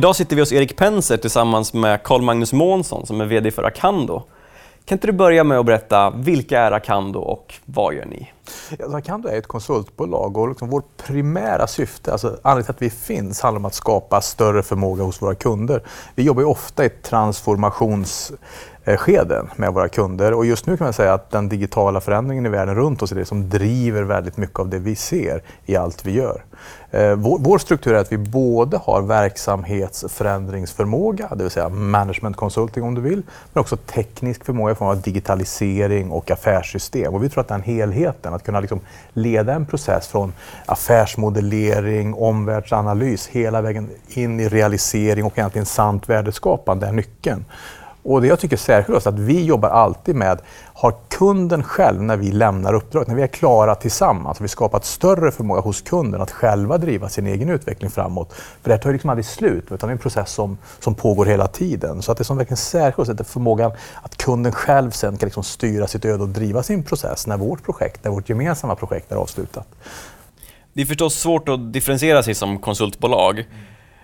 Idag 0.00 0.16
sitter 0.16 0.36
vi 0.36 0.42
hos 0.42 0.52
Erik 0.52 0.76
Penser 0.76 1.16
tillsammans 1.16 1.72
med 1.72 2.02
Carl 2.02 2.22
Magnus 2.22 2.52
Månsson 2.52 3.06
som 3.06 3.20
är 3.20 3.24
VD 3.24 3.50
för 3.50 3.62
Acando. 3.62 4.22
Kan 4.84 4.96
inte 4.96 5.06
du 5.06 5.12
börja 5.12 5.44
med 5.44 5.58
att 5.58 5.66
berätta 5.66 6.10
vilka 6.10 6.60
är 6.60 6.72
Acando 6.72 7.20
och 7.20 7.54
vad 7.64 7.94
gör 7.94 8.04
ni? 8.04 8.32
Ja, 8.70 8.76
alltså, 8.84 8.96
Acando 8.96 9.28
är 9.28 9.38
ett 9.38 9.46
konsultbolag 9.46 10.36
och 10.36 10.48
liksom 10.48 10.70
vårt 10.70 10.96
primära 10.96 11.66
syfte, 11.66 12.12
alltså 12.12 12.26
anledningen 12.42 12.64
till 12.64 12.70
att 12.70 12.82
vi 12.82 12.90
finns, 12.90 13.40
handlar 13.40 13.58
om 13.58 13.64
att 13.64 13.74
skapa 13.74 14.20
större 14.20 14.62
förmåga 14.62 15.02
hos 15.02 15.22
våra 15.22 15.34
kunder. 15.34 15.82
Vi 16.14 16.22
jobbar 16.22 16.42
ju 16.42 16.48
ofta 16.48 16.84
i 16.84 16.88
transformations 16.88 18.32
Eh, 18.84 18.96
skeden 18.96 19.50
med 19.56 19.72
våra 19.72 19.88
kunder. 19.88 20.32
Och 20.32 20.46
just 20.46 20.66
nu 20.66 20.76
kan 20.76 20.84
man 20.84 20.92
säga 20.92 21.14
att 21.14 21.30
den 21.30 21.48
digitala 21.48 22.00
förändringen 22.00 22.46
i 22.46 22.48
världen 22.48 22.74
runt 22.74 23.02
oss 23.02 23.12
är 23.12 23.16
det 23.16 23.24
som 23.24 23.48
driver 23.48 24.02
väldigt 24.02 24.36
mycket 24.36 24.58
av 24.58 24.68
det 24.68 24.78
vi 24.78 24.96
ser 24.96 25.42
i 25.66 25.76
allt 25.76 26.06
vi 26.06 26.12
gör. 26.12 26.42
Eh, 26.90 27.14
vår, 27.14 27.38
vår 27.38 27.58
struktur 27.58 27.94
är 27.94 27.98
att 27.98 28.12
vi 28.12 28.18
både 28.18 28.76
har 28.76 29.02
verksamhetsförändringsförmåga, 29.02 31.28
det 31.34 31.42
vill 31.42 31.50
säga 31.50 31.68
management 31.68 32.36
consulting 32.36 32.82
om 32.82 32.94
du 32.94 33.00
vill, 33.00 33.22
men 33.52 33.60
också 33.60 33.76
teknisk 33.76 34.44
förmåga 34.44 34.72
i 34.72 34.74
form 34.74 34.88
av 34.88 35.00
digitalisering 35.00 36.10
och 36.10 36.30
affärssystem. 36.30 37.14
Och 37.14 37.24
vi 37.24 37.28
tror 37.28 37.40
att 37.40 37.48
den 37.48 37.62
helheten, 37.62 38.34
att 38.34 38.44
kunna 38.44 38.60
liksom 38.60 38.80
leda 39.12 39.54
en 39.54 39.66
process 39.66 40.08
från 40.08 40.32
affärsmodellering, 40.66 42.14
omvärldsanalys, 42.14 43.26
hela 43.26 43.60
vägen 43.60 43.90
in 44.08 44.40
i 44.40 44.48
realisering 44.48 45.24
och 45.24 45.38
egentligen 45.38 45.66
sant 45.66 46.08
värdeskapande 46.08 46.86
är 46.86 46.92
nyckeln. 46.92 47.44
Och 48.02 48.20
det 48.20 48.26
jag 48.26 48.38
tycker 48.38 48.56
är 48.56 48.58
särskilt 48.58 49.06
är 49.06 49.10
att 49.10 49.18
vi 49.18 49.44
jobbar 49.44 49.68
alltid 49.68 50.14
med, 50.14 50.40
har 50.74 50.94
kunden 51.08 51.62
själv 51.62 52.02
när 52.02 52.16
vi 52.16 52.32
lämnar 52.32 52.74
uppdraget, 52.74 53.08
när 53.08 53.14
vi 53.14 53.22
är 53.22 53.26
klara 53.26 53.74
tillsammans, 53.74 54.40
vi 54.40 54.48
skapat 54.48 54.84
större 54.84 55.30
förmåga 55.30 55.60
hos 55.60 55.80
kunden 55.80 56.20
att 56.20 56.30
själva 56.30 56.78
driva 56.78 57.08
sin 57.08 57.26
egen 57.26 57.48
utveckling 57.48 57.90
framåt. 57.90 58.32
För 58.32 58.68
det 58.68 58.72
här 58.72 58.78
tar 58.78 58.90
ju 58.90 58.92
liksom 58.92 59.10
aldrig 59.10 59.26
slut, 59.26 59.64
utan 59.70 59.88
det 59.88 59.90
är 59.90 59.92
en 59.92 59.98
process 59.98 60.32
som, 60.32 60.58
som 60.78 60.94
pågår 60.94 61.26
hela 61.26 61.46
tiden. 61.46 62.02
Så 62.02 62.12
att 62.12 62.18
det 62.18 62.24
som 62.24 62.36
verkligen 62.36 62.56
särskilt 62.56 63.20
är 63.20 63.24
förmågan 63.24 63.72
att 64.02 64.16
kunden 64.16 64.52
själv 64.52 64.90
sen 64.90 65.16
kan 65.16 65.26
liksom 65.26 65.42
styra 65.42 65.86
sitt 65.86 66.04
öde 66.04 66.22
och 66.22 66.28
driva 66.28 66.62
sin 66.62 66.82
process 66.82 67.26
när 67.26 67.36
vårt 67.36 67.64
projekt, 67.64 68.04
när 68.04 68.10
vårt 68.10 68.28
gemensamma 68.28 68.74
projekt 68.74 69.12
är 69.12 69.16
avslutat. 69.16 69.66
Det 70.72 70.82
är 70.82 70.86
förstås 70.86 71.14
svårt 71.14 71.48
att 71.48 71.72
differentiera 71.72 72.22
sig 72.22 72.34
som 72.34 72.58
konsultbolag. 72.58 73.44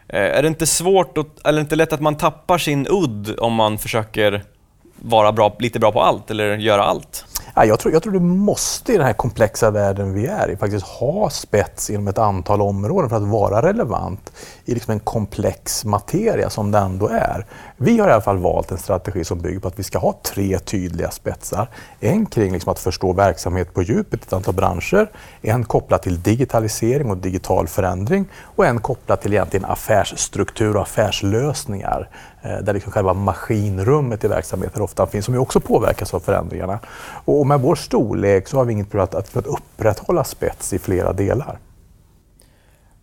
Eh, 0.08 0.20
är 0.20 0.42
det 0.42 0.48
inte 0.48 0.66
svårt, 0.66 1.18
att, 1.18 1.46
eller 1.46 1.60
inte 1.60 1.76
lätt 1.76 1.92
att 1.92 2.00
man 2.00 2.16
tappar 2.16 2.58
sin 2.58 2.86
udd 2.90 3.38
om 3.38 3.52
man 3.52 3.78
försöker 3.78 4.44
vara 4.96 5.32
bra, 5.32 5.56
lite 5.58 5.78
bra 5.78 5.92
på 5.92 6.02
allt 6.02 6.30
eller 6.30 6.56
göra 6.56 6.82
allt? 6.82 7.24
Ja, 7.54 7.64
jag, 7.64 7.78
tror, 7.78 7.94
jag 7.94 8.02
tror 8.02 8.12
du 8.12 8.20
måste 8.20 8.92
i 8.92 8.96
den 8.96 9.06
här 9.06 9.12
komplexa 9.12 9.70
världen 9.70 10.14
vi 10.14 10.26
är 10.26 10.50
i 10.50 10.56
faktiskt 10.56 10.86
ha 10.86 11.30
spets 11.30 11.90
inom 11.90 12.08
ett 12.08 12.18
antal 12.18 12.62
områden 12.62 13.10
för 13.10 13.16
att 13.16 13.22
vara 13.22 13.68
relevant 13.68 14.32
i 14.64 14.74
liksom 14.74 14.92
en 14.92 15.00
komplex 15.00 15.84
materia 15.84 16.50
som 16.50 16.70
det 16.70 16.78
ändå 16.78 17.08
är. 17.08 17.46
Vi 17.78 17.98
har 17.98 18.08
i 18.08 18.12
alla 18.12 18.20
fall 18.20 18.38
valt 18.38 18.70
en 18.70 18.78
strategi 18.78 19.24
som 19.24 19.40
bygger 19.40 19.60
på 19.60 19.68
att 19.68 19.78
vi 19.78 19.82
ska 19.82 19.98
ha 19.98 20.14
tre 20.22 20.58
tydliga 20.58 21.10
spetsar. 21.10 21.68
En 22.00 22.26
kring 22.26 22.52
liksom 22.52 22.72
att 22.72 22.78
förstå 22.78 23.12
verksamhet 23.12 23.74
på 23.74 23.82
djupet 23.82 24.20
i 24.20 24.22
ett 24.26 24.32
antal 24.32 24.54
branscher, 24.54 25.10
en 25.40 25.64
kopplad 25.64 26.02
till 26.02 26.22
digitalisering 26.22 27.10
och 27.10 27.16
digital 27.16 27.68
förändring 27.68 28.28
och 28.42 28.66
en 28.66 28.80
kopplad 28.80 29.20
till 29.20 29.32
egentligen 29.32 29.64
affärsstruktur 29.64 30.76
och 30.76 30.82
affärslösningar 30.82 32.08
eh, 32.42 32.58
där 32.58 32.72
liksom 32.72 32.92
själva 32.92 33.14
maskinrummet 33.14 34.24
i 34.24 34.28
verksamheten 34.28 34.82
ofta 34.82 35.06
finns, 35.06 35.24
som 35.24 35.34
ju 35.34 35.40
också 35.40 35.60
påverkas 35.60 36.14
av 36.14 36.20
förändringarna. 36.20 36.78
Och 37.24 37.46
med 37.46 37.60
vår 37.60 37.74
storlek 37.74 38.48
så 38.48 38.56
har 38.56 38.64
vi 38.64 38.72
inget 38.72 38.90
problem 38.90 39.04
att, 39.04 39.36
att 39.36 39.46
upprätthålla 39.46 40.24
spets 40.24 40.72
i 40.72 40.78
flera 40.78 41.12
delar. 41.12 41.58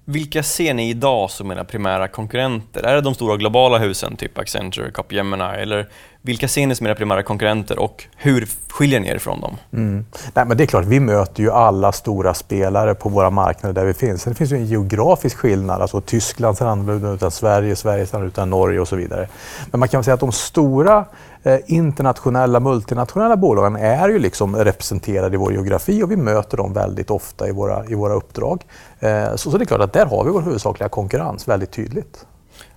Vilka 0.05 0.43
ser 0.43 0.73
ni 0.73 0.89
idag 0.89 1.31
som 1.31 1.51
era 1.51 1.63
primära 1.63 2.07
konkurrenter? 2.07 2.83
Är 2.83 2.95
det 2.95 3.01
de 3.01 3.13
stora 3.13 3.37
globala 3.37 3.77
husen, 3.77 4.15
typ 4.15 4.37
Accenture, 4.37 4.91
Capgemini, 4.91 5.43
eller 5.43 5.89
vilka 6.21 6.47
ser 6.47 6.67
ni 6.67 6.75
som 6.75 6.87
era 6.87 6.95
primära 6.95 7.23
konkurrenter 7.23 7.79
och 7.79 8.03
hur 8.15 8.47
skiljer 8.69 8.99
ni 8.99 9.07
er 9.07 9.17
från 9.17 9.41
dem? 9.41 9.57
Mm. 9.73 10.05
Nej, 10.33 10.45
men 10.45 10.57
det 10.57 10.63
är 10.63 10.65
klart, 10.65 10.85
vi 10.85 10.99
möter 10.99 11.43
ju 11.43 11.51
alla 11.51 11.91
stora 11.91 12.33
spelare 12.33 12.95
på 12.95 13.09
våra 13.09 13.29
marknader 13.29 13.73
där 13.73 13.85
vi 13.85 13.93
finns. 13.93 14.23
Det 14.23 14.35
finns 14.35 14.51
ju 14.51 14.55
en 14.55 14.65
geografisk 14.65 15.37
skillnad. 15.37 15.81
Alltså 15.81 16.01
Tyskland 16.01 16.57
ser 16.57 16.65
annorlunda 16.65 17.11
ut 17.11 17.21
än 17.21 17.31
Sverige, 17.31 17.75
Sverige 17.75 18.05
ser 18.05 18.17
annorlunda 18.17 18.33
ut 18.33 18.43
än 18.43 18.49
Norge 18.49 18.79
och 18.79 18.87
så 18.87 18.95
vidare. 18.95 19.27
Men 19.71 19.79
man 19.79 19.89
kan 19.89 20.03
säga 20.03 20.13
att 20.13 20.19
de 20.19 20.31
stora 20.31 21.05
Eh, 21.43 21.59
internationella, 21.65 22.59
multinationella 22.59 23.37
bolagen 23.37 23.75
är 23.75 24.09
ju 24.09 24.19
liksom 24.19 24.55
representerade 24.55 25.35
i 25.35 25.37
vår 25.37 25.53
geografi 25.53 26.03
och 26.03 26.11
vi 26.11 26.15
möter 26.15 26.57
dem 26.57 26.73
väldigt 26.73 27.11
ofta 27.11 27.47
i 27.47 27.51
våra, 27.51 27.85
i 27.85 27.95
våra 27.95 28.13
uppdrag. 28.13 28.65
Eh, 28.99 29.35
så, 29.35 29.51
så 29.51 29.57
det 29.57 29.63
är 29.63 29.65
klart 29.65 29.81
att 29.81 29.93
där 29.93 30.05
har 30.05 30.23
vi 30.23 30.31
vår 30.31 30.41
huvudsakliga 30.41 30.89
konkurrens 30.89 31.47
väldigt 31.47 31.71
tydligt. 31.71 32.25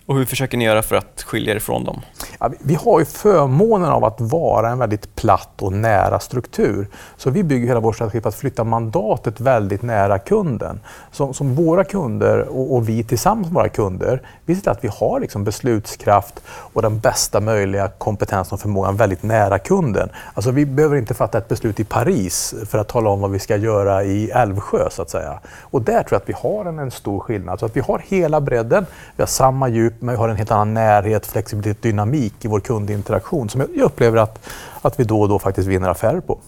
Och 0.06 0.16
hur 0.16 0.24
försöker 0.24 0.58
ni 0.58 0.64
göra 0.64 0.82
för 0.82 0.96
att 0.96 1.22
skilja 1.22 1.54
er 1.54 1.58
från 1.58 1.84
dem? 1.84 2.00
Ja, 2.40 2.50
vi 2.60 2.74
har 2.74 2.98
ju 2.98 3.04
förmånen 3.04 3.90
av 3.90 4.04
att 4.04 4.20
vara 4.20 4.70
en 4.70 4.78
väldigt 4.78 5.16
platt 5.16 5.62
och 5.62 5.72
nära 5.72 6.20
struktur. 6.20 6.88
Så 7.16 7.30
vi 7.30 7.42
bygger 7.42 7.66
hela 7.66 7.80
vår 7.80 7.92
strategi 7.92 8.20
på 8.20 8.28
att 8.28 8.34
flytta 8.34 8.64
mandatet 8.64 9.40
väldigt 9.40 9.82
nära 9.82 10.18
kunden. 10.18 10.80
Som, 11.12 11.34
som 11.34 11.54
våra 11.54 11.84
kunder 11.84 12.40
och, 12.40 12.74
och, 12.74 12.88
vi 12.88 13.04
tillsammans 13.04 13.46
med 13.46 13.54
våra 13.54 13.68
kunder, 13.68 14.22
vi 14.44 14.54
ser 14.54 14.62
till 14.62 14.70
att 14.70 14.84
vi 14.84 14.88
har 14.88 15.20
liksom 15.20 15.44
beslutskraft 15.44 16.42
och 16.48 16.82
den 16.82 16.98
bästa 16.98 17.40
möjliga 17.40 17.88
kompetensen 17.88 18.54
och 18.54 18.60
förmågan 18.60 18.96
väldigt 18.96 19.22
nära 19.22 19.58
kunden. 19.58 20.08
Alltså 20.34 20.50
vi 20.50 20.66
behöver 20.66 20.96
inte 20.96 21.14
fatta 21.14 21.38
ett 21.38 21.48
beslut 21.48 21.80
i 21.80 21.84
Paris 21.84 22.54
för 22.68 22.78
att 22.78 22.88
tala 22.88 23.10
om 23.10 23.20
vad 23.20 23.30
vi 23.30 23.38
ska 23.38 23.56
göra 23.56 24.04
i 24.04 24.30
Älvsjö 24.30 24.90
så 24.90 25.02
att 25.02 25.10
säga. 25.10 25.40
Och 25.60 25.82
där 25.82 26.02
tror 26.02 26.08
jag 26.10 26.22
att 26.22 26.28
vi 26.28 26.34
har 26.36 26.64
en, 26.64 26.78
en 26.78 26.90
stor 26.90 27.20
skillnad. 27.20 27.60
Så 27.60 27.66
att 27.66 27.76
vi 27.76 27.80
har 27.80 28.02
hela 28.06 28.40
bredden, 28.40 28.86
vi 29.16 29.22
har 29.22 29.26
samma 29.26 29.68
djup 29.68 29.95
men 30.00 30.14
vi 30.14 30.18
har 30.18 30.28
en 30.28 30.36
helt 30.36 30.50
annan 30.50 30.74
närhet, 30.74 31.26
flexibilitet, 31.26 31.82
dynamik 31.82 32.44
i 32.44 32.48
vår 32.48 32.60
kundinteraktion 32.60 33.48
som 33.48 33.60
jag 33.60 33.84
upplever 33.84 34.18
att, 34.18 34.48
att 34.82 35.00
vi 35.00 35.04
då 35.04 35.20
och 35.20 35.28
då 35.28 35.38
faktiskt 35.38 35.68
vinner 35.68 35.88
affärer 35.88 36.20
på. 36.20 36.38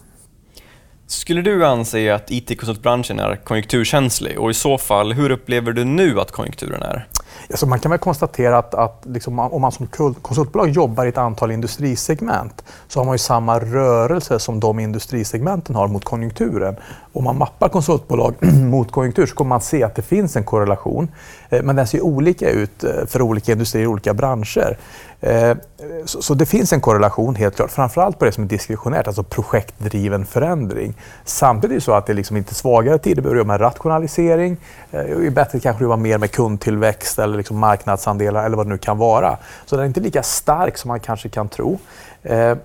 Skulle 1.07 1.43
du 1.43 1.67
anse 1.67 2.15
att 2.15 2.31
IT-konsultbranschen 2.31 3.19
är 3.19 3.37
konjunkturkänslig 3.37 4.39
och 4.39 4.51
i 4.51 4.55
så 4.55 4.79
fall, 4.79 5.13
hur 5.13 5.31
upplever 5.31 5.73
du 5.73 5.85
nu 5.85 6.21
att 6.21 6.33
konjunkturen 6.33 6.83
är? 6.83 7.07
Alltså 7.51 7.67
man 7.67 7.79
kan 7.79 7.91
väl 7.91 7.99
konstatera 7.99 8.59
att, 8.59 8.75
att 8.75 9.03
liksom 9.07 9.39
om 9.39 9.63
man 9.63 9.73
som 9.73 9.87
konsultbolag 10.23 10.69
jobbar 10.69 11.07
i 11.07 11.09
ett 11.09 11.19
antal 11.19 11.51
industrisegment 11.51 12.65
så 12.89 13.01
har 13.01 13.05
man 13.05 13.15
ju 13.15 13.19
samma 13.19 13.59
rörelse 13.59 14.39
som 14.39 14.61
de 14.61 14.79
industrisegmenten 14.79 15.75
har 15.75 15.89
mot 15.89 16.05
konjunkturen. 16.05 16.77
Om 17.13 17.25
man 17.25 17.39
mappar 17.39 17.69
konsultbolag 17.69 18.35
mot 18.71 18.93
konjunktur 18.93 19.27
så 19.27 19.35
kommer 19.35 19.49
man 19.49 19.61
se 19.61 19.85
att 19.85 19.95
det 19.95 20.03
finns 20.03 20.37
en 20.37 20.45
korrelation. 20.45 21.09
Eh, 21.49 21.63
men 21.63 21.77
den 21.77 21.87
ser 21.87 22.01
olika 22.01 22.51
ut 22.51 22.85
eh, 22.85 23.07
för 23.07 23.23
olika 23.23 23.53
industrier 23.53 23.87
och 23.87 23.93
olika 23.93 24.15
branscher. 24.15 24.79
Eh, 25.21 25.57
så 26.05 26.35
det 26.35 26.47
finns 26.47 26.73
en 26.73 26.81
korrelation 26.81 27.35
helt 27.35 27.57
klart, 27.57 27.71
framförallt 27.71 28.19
på 28.19 28.25
det 28.25 28.33
som 28.33 28.45
är 28.45 28.49
diskretionärt, 28.49 29.07
alltså 29.07 29.23
projektdriven 29.23 30.27
förändring. 30.27 30.95
Samtidigt 31.25 31.71
är 31.71 31.75
det 31.75 31.81
så 31.81 31.93
att 31.93 32.07
det 32.07 32.15
liksom 32.15 32.37
inte 32.37 32.55
svagare 32.55 32.99
tider 32.99 33.23
behöver 33.23 33.39
jobba 33.39 33.53
med 33.53 33.61
rationalisering, 33.61 34.57
det 34.91 34.99
är 34.99 35.31
bättre 35.31 35.61
kanske 35.61 35.85
jobba 35.85 35.97
mer 35.97 36.19
med 36.19 36.31
kundtillväxt 36.31 37.19
eller 37.29 37.39
liksom 37.39 37.59
marknadsandelar 37.59 38.45
eller 38.45 38.57
vad 38.57 38.67
det 38.67 38.71
nu 38.71 38.79
kan 38.79 38.99
vara. 38.99 39.37
Så 39.67 39.77
den 39.77 39.83
är 39.83 39.87
inte 39.87 40.01
lika 40.01 40.23
stark 40.23 40.79
som 40.79 40.89
man 40.89 41.01
kanske 41.01 41.29
kan 41.29 41.49
tro. 41.49 41.79
Eh, 42.23 42.57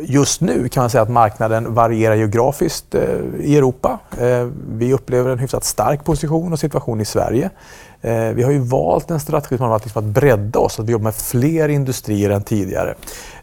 Just 0.00 0.40
nu 0.40 0.68
kan 0.68 0.82
man 0.82 0.90
säga 0.90 1.02
att 1.02 1.08
marknaden 1.08 1.74
varierar 1.74 2.14
geografiskt 2.14 2.94
eh, 2.94 3.02
i 3.40 3.56
Europa. 3.56 3.98
Eh, 4.20 4.48
vi 4.68 4.92
upplever 4.92 5.30
en 5.30 5.38
hyfsat 5.38 5.64
stark 5.64 6.04
position 6.04 6.52
och 6.52 6.58
situation 6.58 7.00
i 7.00 7.04
Sverige. 7.04 7.50
Eh, 8.00 8.28
vi 8.28 8.42
har 8.42 8.50
ju 8.50 8.58
valt 8.58 9.10
en 9.10 9.20
strategi 9.20 9.56
som 9.56 9.64
har 9.64 9.70
varit 9.70 9.84
liksom 9.84 10.08
att 10.08 10.14
bredda 10.14 10.58
oss, 10.58 10.80
att 10.80 10.86
vi 10.86 10.92
jobbar 10.92 11.04
med 11.04 11.14
fler 11.14 11.68
industrier 11.68 12.30
än 12.30 12.42
tidigare. 12.42 12.94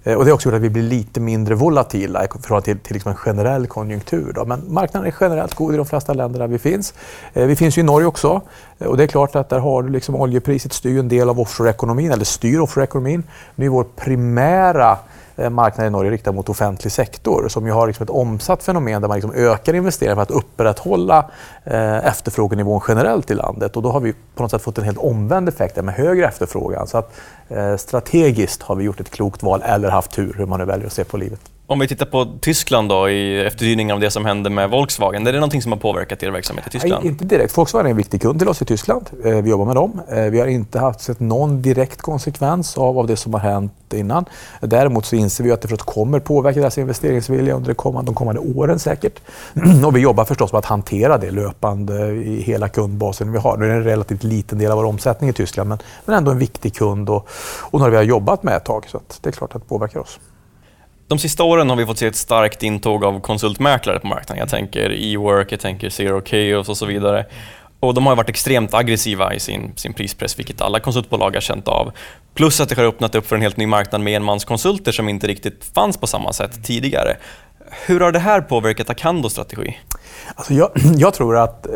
Och 0.04 0.26
det 0.26 0.32
har 0.32 0.32
också 0.32 0.50
gjort 0.50 0.56
att 0.56 0.62
vi 0.62 0.70
blir 0.70 0.84
lite 0.84 1.20
mindre 1.20 1.56
volatila 1.56 2.26
i 2.26 2.28
förhållande 2.28 2.66
till, 2.66 2.80
till 2.80 2.94
liksom 2.94 3.12
en 3.12 3.18
generell 3.18 3.68
konjunktur. 3.68 4.34
Då. 4.36 4.46
Men 4.46 4.64
marknaden 4.68 5.08
är 5.08 5.16
generellt 5.20 5.54
god 5.54 5.74
i 5.74 5.78
de 5.78 5.86
flesta 5.86 6.14
länder 6.14 6.40
där 6.40 6.48
vi 6.48 6.60
finns. 6.60 6.94
Vi 7.34 7.56
finns 7.56 7.78
ju 7.78 7.82
i 7.82 7.84
Norge 7.84 8.08
också. 8.08 8.42
Och 8.78 8.98
det 8.98 9.04
är 9.04 9.08
klart 9.08 9.36
att 9.36 9.50
där 9.50 9.60
har 9.60 9.84
liksom 9.84 10.16
oljepriset 10.16 10.74
styr 10.74 11.00
en 11.00 11.08
del 11.08 11.30
av 11.30 11.40
offshore-ekonomin, 11.40 12.12
eller 12.12 12.26
styr 12.26 12.60
offshore-ekonomin. 12.60 13.24
Nu 13.56 13.66
är 13.66 13.70
vår 13.70 13.86
primära 13.96 14.98
Eh, 15.42 15.50
marknaden 15.50 15.88
i 15.88 15.92
Norge 15.92 16.12
riktad 16.12 16.32
mot 16.32 16.50
offentlig 16.50 16.92
sektor 16.92 17.48
som 17.48 17.66
ju 17.66 17.72
har 17.72 17.88
liksom 17.88 18.04
ett 18.04 18.10
omsatt 18.10 18.64
fenomen 18.64 19.02
där 19.02 19.08
man 19.08 19.18
liksom 19.18 19.34
ökar 19.36 19.74
investeringar 19.74 20.16
för 20.16 20.22
att 20.22 20.32
upprätthålla 20.32 21.30
eh, 21.64 22.06
efterfrågenivån 22.06 22.82
generellt 22.88 23.32
i 23.32 23.36
landet. 23.36 23.76
Och 23.76 23.84
då 23.84 23.92
har 23.92 24.00
vi 24.00 24.14
på 24.36 24.44
något 24.44 24.52
sätt 24.52 24.62
fått 24.62 24.78
en 24.78 24.84
helt 24.84 24.98
omvänd 24.98 25.50
effekt 25.50 25.76
med 25.84 25.94
högre 25.96 26.28
efterfrågan. 26.28 26.88
Så 26.88 26.98
att, 26.98 27.14
eh, 27.50 27.76
strategiskt 27.78 28.62
har 28.62 28.76
vi 28.76 28.84
gjort 28.84 29.00
ett 29.00 29.10
klokt 29.10 29.44
val 29.44 29.62
eller 29.66 29.90
haft 29.90 30.12
tur, 30.12 30.36
hur 30.38 30.46
man 30.46 30.60
nu 30.60 30.66
väljer 30.66 30.88
att 30.88 30.94
se 30.94 31.04
på 31.04 31.18
livet. 31.18 31.42
Om 31.72 31.80
vi 31.80 31.88
tittar 31.88 32.06
på 32.06 32.28
Tyskland 32.42 32.90
då, 32.90 33.10
i 33.10 33.46
efterdyningar 33.46 33.94
av 33.94 34.00
det 34.00 34.12
som 34.12 34.26
hände 34.26 34.50
med 34.50 34.70
Volkswagen. 34.70 35.28
Är 35.28 35.32
det 35.32 35.40
någonting 35.40 35.62
som 35.62 35.72
har 35.72 35.80
påverkat 35.80 36.24
er 36.24 36.32
verksamhet 36.32 36.68
i 36.68 36.70
Tyskland? 36.70 37.04
Nej, 37.04 37.12
inte 37.12 37.26
direkt. 37.26 37.58
Volkswagen 37.58 37.86
är 37.86 37.90
en 37.90 37.98
viktig 37.98 38.22
kund 38.22 38.40
till 38.40 38.48
oss 38.48 38.62
i 38.62 38.66
Tyskland. 38.66 39.10
Eh, 39.26 39.42
vi 39.42 39.50
jobbar 39.50 39.66
med 39.66 39.76
dem. 39.76 40.02
Eh, 40.10 40.24
vi 40.24 40.40
har 40.40 40.48
inte 40.48 40.80
haft 40.80 41.02
sett 41.02 41.20
någon 41.20 41.62
direkt 41.62 42.02
konsekvens 42.02 42.78
av, 42.78 43.00
av 43.00 43.08
det 43.08 43.18
som 43.18 43.34
har 43.34 43.42
hänt 43.42 43.94
innan. 43.94 44.26
Däremot 44.62 45.06
så 45.06 45.16
inser 45.16 45.44
vi 45.44 45.52
att 45.52 45.62
det 45.62 45.68
förstås 45.68 45.86
kommer 45.86 46.20
påverka 46.20 46.60
deras 46.60 46.78
investeringsvilja 46.78 47.56
under 47.56 47.68
de 47.68 47.76
kommande, 47.76 48.10
de 48.10 48.16
kommande 48.16 48.42
åren 48.42 48.80
säkert. 48.80 49.20
Och 49.86 49.96
vi 49.96 50.00
jobbar 50.00 50.26
förstås 50.26 50.52
med 50.52 50.60
att 50.60 50.66
hantera 50.66 51.18
det 51.18 51.32
löpande 51.32 52.12
i 52.12 52.42
hela 52.42 52.70
kundbasen 52.70 53.32
vi 53.32 53.38
har. 53.38 53.58
Nu 53.58 53.66
är 53.66 53.70
det 53.70 53.76
en 53.76 53.84
relativt 53.84 54.24
liten 54.24 54.58
del 54.58 54.72
av 54.72 54.78
vår 54.78 54.86
omsättning 54.86 55.30
i 55.30 55.34
Tyskland 55.34 55.70
men, 55.70 55.78
men 56.06 56.16
ändå 56.16 56.32
en 56.32 56.40
viktig 56.40 56.76
kund 56.76 57.10
och, 57.10 57.28
och 57.62 57.80
några 57.80 57.92
vi 57.92 57.98
har 57.98 58.04
jobbat 58.04 58.44
med 58.44 58.56
ett 58.56 58.66
tag. 58.66 58.86
Så 58.88 59.02
det 59.22 59.30
är 59.30 59.32
klart 59.32 59.56
att 59.56 59.62
det 59.62 59.68
påverkar 59.68 60.00
oss. 60.00 60.20
De 61.12 61.20
sista 61.20 61.44
åren 61.44 61.70
har 61.70 61.78
vi 61.78 61.86
fått 61.86 61.98
se 61.98 62.08
ett 62.08 62.16
starkt 62.16 62.64
intåg 62.64 63.06
av 63.06 63.20
konsultmäklare 63.20 64.00
på 64.00 64.08
marknaden. 64.08 64.40
Jag 64.40 64.50
tänker 64.50 64.92
E-work, 64.92 65.52
jag 65.52 65.60
tänker 65.60 65.90
Zero 65.90 66.22
Chaos 66.26 66.70
och 66.70 66.78
så 66.78 66.86
vidare. 66.86 67.26
Och 67.80 67.94
de 67.94 68.06
har 68.06 68.16
varit 68.16 68.30
extremt 68.30 68.74
aggressiva 68.74 69.34
i 69.34 69.40
sin, 69.40 69.72
sin 69.76 69.94
prispress, 69.94 70.40
vilket 70.40 70.62
alla 70.62 70.80
konsultbolag 70.80 71.32
har 71.34 71.42
känt 71.42 71.68
av. 71.68 71.92
Plus 72.34 72.62
att 72.62 72.70
det 72.70 72.78
har 72.78 72.84
öppnat 72.84 73.16
upp 73.16 73.28
för 73.28 73.36
en 73.36 73.42
helt 73.42 73.58
ny 73.58 73.66
marknad 73.66 74.02
med 74.02 74.16
enmanskonsulter 74.16 74.92
som 74.92 75.10
inte 75.10 75.28
riktigt 75.28 75.72
fanns 75.76 75.98
på 75.98 76.08
samma 76.08 76.34
sätt 76.34 76.64
tidigare. 76.64 77.18
Hur 77.86 78.00
har 78.00 78.12
det 78.12 78.20
här 78.20 78.42
påverkat 78.42 78.90
Akandos 78.90 79.32
strategi? 79.32 79.78
Alltså 80.36 80.54
jag, 80.54 80.70
jag 80.98 81.14
tror 81.14 81.38
att 81.38 81.66
eh, 81.66 81.74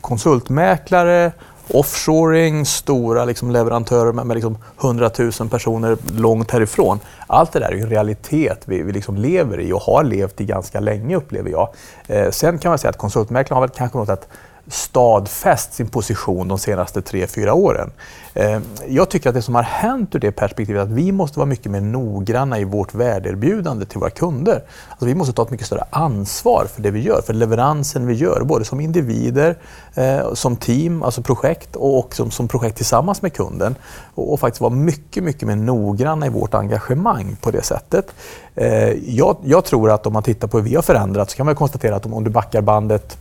konsultmäklare 0.00 1.32
offshoring, 1.74 2.66
stora 2.66 3.24
liksom 3.24 3.50
leverantörer 3.50 4.12
med, 4.12 4.26
med 4.26 4.34
liksom 4.34 4.58
100 4.80 5.10
000 5.18 5.48
personer 5.50 5.96
långt 6.16 6.50
härifrån. 6.50 7.00
Allt 7.26 7.52
det 7.52 7.58
där 7.58 7.72
är 7.72 7.76
en 7.76 7.88
realitet 7.88 8.62
vi, 8.64 8.82
vi 8.82 8.92
liksom 8.92 9.16
lever 9.16 9.60
i 9.60 9.72
och 9.72 9.80
har 9.80 10.04
levt 10.04 10.40
i 10.40 10.44
ganska 10.44 10.80
länge 10.80 11.16
upplever 11.16 11.50
jag. 11.50 11.68
Eh, 12.06 12.30
sen 12.30 12.58
kan 12.58 12.70
man 12.70 12.78
säga 12.78 12.90
att 12.90 12.98
konsultmäklaren 12.98 13.62
har 13.62 13.68
väl 13.68 13.76
kanske 13.76 13.98
något 13.98 14.08
att 14.08 14.28
stadfäst 14.66 15.74
sin 15.74 15.88
position 15.88 16.48
de 16.48 16.58
senaste 16.58 17.02
tre 17.02 17.26
fyra 17.26 17.54
åren. 17.54 17.90
Eh, 18.34 18.60
jag 18.88 19.08
tycker 19.08 19.28
att 19.28 19.34
det 19.34 19.42
som 19.42 19.54
har 19.54 19.62
hänt 19.62 20.14
ur 20.14 20.18
det 20.18 20.32
perspektivet 20.32 20.80
är 20.80 20.84
att 20.84 20.90
vi 20.90 21.12
måste 21.12 21.38
vara 21.38 21.46
mycket 21.46 21.72
mer 21.72 21.80
noggranna 21.80 22.58
i 22.58 22.64
vårt 22.64 22.94
värdeerbjudande 22.94 23.86
till 23.86 23.98
våra 23.98 24.10
kunder. 24.10 24.62
Alltså 24.88 25.06
vi 25.06 25.14
måste 25.14 25.32
ta 25.32 25.42
ett 25.42 25.50
mycket 25.50 25.66
större 25.66 25.84
ansvar 25.90 26.66
för 26.74 26.82
det 26.82 26.90
vi 26.90 27.00
gör, 27.00 27.22
för 27.26 27.34
leveransen 27.34 28.06
vi 28.06 28.14
gör, 28.14 28.42
både 28.44 28.64
som 28.64 28.80
individer, 28.80 29.58
eh, 29.94 30.34
som 30.34 30.56
team, 30.56 31.02
alltså 31.02 31.22
projekt 31.22 31.76
och 31.76 32.14
som, 32.14 32.30
som 32.30 32.48
projekt 32.48 32.76
tillsammans 32.76 33.22
med 33.22 33.32
kunden. 33.32 33.74
Och, 34.14 34.40
faktiskt 34.40 34.60
vara 34.60 34.74
mycket, 34.74 35.24
mycket 35.24 35.48
mer 35.48 35.56
noggranna 35.56 36.26
i 36.26 36.28
vårt 36.28 36.54
engagemang 36.54 37.36
på 37.40 37.50
det 37.50 37.62
sättet. 37.62 38.06
Eh, 38.54 38.92
jag, 39.16 39.36
jag 39.44 39.64
tror 39.64 39.90
att 39.90 40.06
om 40.06 40.12
man 40.12 40.22
tittar 40.22 40.48
på 40.48 40.58
hur 40.58 40.64
vi 40.64 40.74
har 40.74 40.82
förändrats 40.82 41.32
så 41.32 41.36
kan 41.36 41.46
man 41.46 41.54
konstatera 41.54 41.96
att 41.96 42.06
om, 42.06 42.14
om 42.14 42.24
du 42.24 42.30
backar 42.30 42.60
bandet 42.60 43.18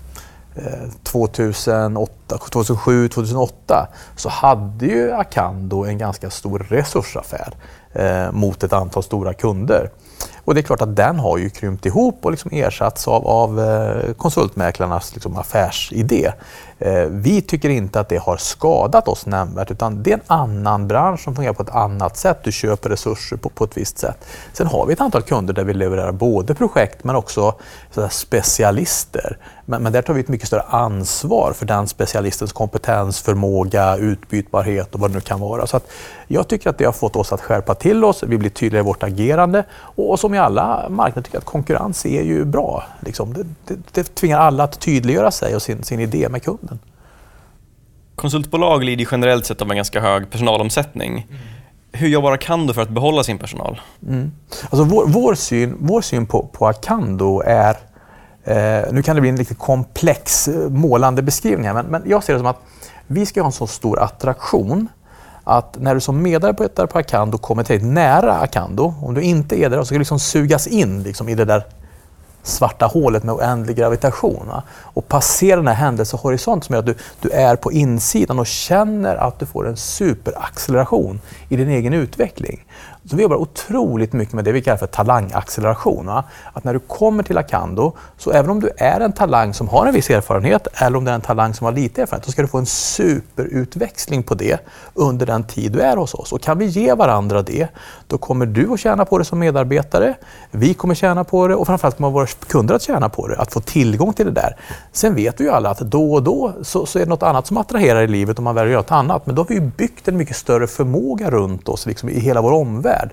2008, 1.03 2.37
2007, 2.37 3.07
2008 3.09 3.87
så 4.15 4.29
hade 4.29 4.85
ju 4.85 5.11
Acando 5.11 5.85
en 5.85 5.97
ganska 5.97 6.29
stor 6.29 6.59
resursaffär 6.69 7.53
eh, 7.93 8.31
mot 8.31 8.63
ett 8.63 8.73
antal 8.73 9.03
stora 9.03 9.33
kunder. 9.33 9.89
Och 10.51 10.55
det 10.55 10.61
är 10.61 10.63
klart 10.63 10.81
att 10.81 10.95
den 10.95 11.19
har 11.19 11.37
ju 11.37 11.49
krympt 11.49 11.85
ihop 11.85 12.25
och 12.25 12.31
liksom 12.31 12.51
ersatts 12.53 13.07
av, 13.07 13.27
av 13.27 13.59
eh, 13.59 14.13
konsultmäklarnas 14.13 15.13
liksom 15.13 15.37
affärsidé. 15.37 16.31
Eh, 16.79 17.05
vi 17.09 17.41
tycker 17.41 17.69
inte 17.69 17.99
att 17.99 18.09
det 18.09 18.17
har 18.17 18.37
skadat 18.37 19.07
oss 19.07 19.25
nämnvärt 19.25 19.71
utan 19.71 20.03
det 20.03 20.11
är 20.11 20.13
en 20.13 20.21
annan 20.27 20.87
bransch 20.87 21.19
som 21.19 21.35
fungerar 21.35 21.53
på 21.53 21.63
ett 21.63 21.69
annat 21.69 22.17
sätt. 22.17 22.37
Du 22.43 22.51
köper 22.51 22.89
resurser 22.89 23.37
på, 23.37 23.49
på 23.49 23.63
ett 23.63 23.77
visst 23.77 23.97
sätt. 23.97 24.25
Sen 24.53 24.67
har 24.67 24.85
vi 24.85 24.93
ett 24.93 25.01
antal 25.01 25.21
kunder 25.21 25.53
där 25.53 25.63
vi 25.63 25.73
levererar 25.73 26.11
både 26.11 26.55
projekt 26.55 27.03
men 27.03 27.15
också 27.15 27.55
specialister. 28.09 29.37
Men, 29.65 29.83
men 29.83 29.93
där 29.93 30.01
tar 30.01 30.13
vi 30.13 30.19
ett 30.19 30.27
mycket 30.27 30.47
större 30.47 30.61
ansvar 30.61 31.53
för 31.55 31.65
den 31.65 31.87
specialistens 31.87 32.53
kompetens, 32.53 33.21
förmåga, 33.21 33.97
utbytbarhet 33.97 34.93
och 34.93 34.99
vad 34.99 35.09
det 35.09 35.13
nu 35.13 35.21
kan 35.21 35.39
vara. 35.39 35.67
Så 35.67 35.77
att 35.77 35.91
jag 36.27 36.47
tycker 36.47 36.69
att 36.69 36.77
det 36.77 36.85
har 36.85 36.91
fått 36.91 37.15
oss 37.15 37.33
att 37.33 37.41
skärpa 37.41 37.75
till 37.75 38.03
oss, 38.03 38.23
vi 38.23 38.37
blir 38.37 38.49
tydligare 38.49 38.83
i 38.83 38.87
vårt 38.87 39.03
agerande 39.03 39.63
och 39.73 40.19
som 40.19 40.33
i 40.33 40.37
alla 40.41 40.89
marknader 40.89 41.21
tycker 41.21 41.37
att 41.37 41.45
konkurrens 41.45 42.05
är 42.05 42.21
ju 42.21 42.45
bra. 42.45 42.83
Liksom. 42.99 43.33
Det, 43.33 43.45
det, 43.65 43.93
det 43.93 44.15
tvingar 44.15 44.39
alla 44.39 44.63
att 44.63 44.79
tydliggöra 44.79 45.31
sig 45.31 45.55
och 45.55 45.61
sin, 45.61 45.83
sin 45.83 45.99
idé 45.99 46.29
med 46.29 46.43
kunden. 46.43 46.79
Konsultbolag 48.15 48.83
lider 48.83 49.07
generellt 49.11 49.45
sett 49.45 49.61
av 49.61 49.69
en 49.69 49.75
ganska 49.75 50.01
hög 50.01 50.29
personalomsättning. 50.29 51.11
Mm. 51.11 51.41
Hur 51.91 52.07
jobbar 52.07 52.31
Acando 52.31 52.73
för 52.73 52.81
att 52.81 52.89
behålla 52.89 53.23
sin 53.23 53.37
personal? 53.37 53.81
Mm. 54.07 54.31
Alltså 54.69 54.83
vår, 54.83 55.07
vår, 55.07 55.35
syn, 55.35 55.77
vår 55.79 56.01
syn 56.01 56.25
på, 56.25 56.49
på 56.53 56.67
Acando 56.67 57.41
är 57.45 57.77
Eh, 58.43 58.83
nu 58.91 59.03
kan 59.03 59.15
det 59.15 59.21
bli 59.21 59.29
en 59.29 59.35
lite 59.35 59.55
komplex 59.55 60.47
eh, 60.47 60.69
målande 60.69 61.21
beskrivning 61.21 61.73
men, 61.73 61.85
men 61.85 62.03
jag 62.05 62.23
ser 62.23 62.33
det 62.33 62.39
som 62.39 62.47
att 62.47 62.61
vi 63.07 63.25
ska 63.25 63.41
ha 63.41 63.45
en 63.45 63.51
så 63.51 63.67
stor 63.67 63.99
attraktion 63.99 64.87
att 65.43 65.77
när 65.79 65.95
du 65.95 66.01
som 66.01 66.21
medarbetare 66.21 66.87
på 66.87 66.99
Acando 66.99 67.37
kommer 67.37 67.63
till 67.63 67.85
nära 67.85 68.33
Acando, 68.33 68.93
om 69.01 69.13
du 69.13 69.21
inte 69.21 69.59
är 69.59 69.69
där, 69.69 69.77
så 69.77 69.85
ska 69.85 69.95
du 69.95 69.99
liksom 69.99 70.19
sugas 70.19 70.67
in 70.67 71.03
liksom, 71.03 71.29
i 71.29 71.35
det 71.35 71.45
där 71.45 71.63
svarta 72.43 72.85
hålet 72.85 73.23
med 73.23 73.35
oändlig 73.35 73.75
gravitation. 73.75 74.47
Va? 74.47 74.63
Och 74.69 75.07
passera 75.07 75.55
den 75.55 75.67
här 75.67 75.73
händelsehorisonten 75.73 76.61
som 76.61 76.73
gör 76.73 76.79
att 76.79 76.85
du, 76.85 76.95
du 77.21 77.29
är 77.29 77.55
på 77.55 77.71
insidan 77.71 78.39
och 78.39 78.47
känner 78.47 79.15
att 79.15 79.39
du 79.39 79.45
får 79.45 79.67
en 79.67 79.77
superacceleration 79.77 81.21
i 81.49 81.55
din 81.55 81.69
egen 81.69 81.93
utveckling. 81.93 82.65
Så 83.05 83.15
vi 83.15 83.23
jobbar 83.23 83.35
otroligt 83.35 84.13
mycket 84.13 84.33
med 84.33 84.45
det 84.45 84.51
vi 84.51 84.61
kallar 84.61 84.77
för 84.77 84.87
talangacceleration. 84.87 86.05
Va? 86.05 86.23
Att 86.53 86.63
när 86.63 86.73
du 86.73 86.79
kommer 86.79 87.23
till 87.23 87.37
Acando, 87.37 87.93
så 88.17 88.31
även 88.31 88.51
om 88.51 88.59
du 88.59 88.69
är 88.77 88.99
en 88.99 89.11
talang 89.11 89.53
som 89.53 89.67
har 89.67 89.85
en 89.85 89.93
viss 89.93 90.09
erfarenhet 90.09 90.67
eller 90.73 90.97
om 90.97 91.05
du 91.05 91.11
är 91.11 91.15
en 91.15 91.21
talang 91.21 91.53
som 91.53 91.65
har 91.65 91.71
lite 91.71 92.01
erfarenhet, 92.01 92.25
så 92.25 92.31
ska 92.31 92.41
du 92.41 92.47
få 92.47 92.57
en 92.57 92.65
superutväxling 92.65 94.23
på 94.23 94.35
det 94.35 94.59
under 94.93 95.25
den 95.25 95.43
tid 95.43 95.71
du 95.71 95.79
är 95.79 95.97
hos 95.97 96.13
oss. 96.13 96.31
Och 96.31 96.41
kan 96.41 96.57
vi 96.57 96.65
ge 96.65 96.93
varandra 96.93 97.41
det, 97.41 97.67
då 98.07 98.17
kommer 98.17 98.45
du 98.45 98.73
att 98.73 98.79
tjäna 98.79 99.05
på 99.05 99.17
det 99.17 99.25
som 99.25 99.39
medarbetare, 99.39 100.15
vi 100.51 100.73
kommer 100.73 100.95
tjäna 100.95 101.23
på 101.23 101.47
det 101.47 101.55
och 101.55 101.67
framförallt 101.67 101.97
kommer 101.97 102.09
våra 102.09 102.25
kunder 102.25 102.75
att 102.75 102.81
tjäna 102.81 103.09
på 103.09 103.27
det, 103.27 103.37
att 103.37 103.53
få 103.53 103.61
tillgång 103.61 104.13
till 104.13 104.25
det 104.25 104.31
där. 104.31 104.55
Sen 104.91 105.15
vet 105.15 105.39
vi 105.39 105.43
ju 105.43 105.51
alla 105.51 105.69
att 105.69 105.79
då 105.79 106.13
och 106.13 106.23
då 106.23 106.53
så, 106.61 106.85
så 106.85 106.99
är 106.99 107.03
det 107.03 107.09
något 107.09 107.23
annat 107.23 107.47
som 107.47 107.57
attraherar 107.57 108.01
i 108.01 108.07
livet 108.07 108.37
om 108.37 108.43
man 108.43 108.55
väljer 108.55 108.69
att 108.69 108.73
göra 108.73 108.81
något 108.81 108.91
annat. 108.91 109.25
Men 109.25 109.35
då 109.35 109.41
har 109.41 109.47
vi 109.47 109.61
byggt 109.61 110.07
en 110.07 110.17
mycket 110.17 110.35
större 110.35 110.67
förmåga 110.67 111.29
runt 111.29 111.69
oss 111.69 111.85
liksom, 111.85 112.09
i 112.09 112.19
hela 112.19 112.41
vår 112.41 112.51
omvärld. 112.51 112.90
värld. 112.91 113.11